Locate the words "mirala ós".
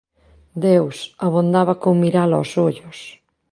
2.03-2.51